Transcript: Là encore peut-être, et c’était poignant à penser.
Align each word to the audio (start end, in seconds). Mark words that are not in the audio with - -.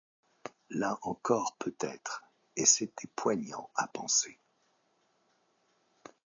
Là 0.71 0.97
encore 1.03 1.55
peut-être, 1.59 2.23
et 2.55 2.65
c’était 2.65 3.07
poignant 3.15 3.69
à 3.75 3.87
penser. 3.87 4.39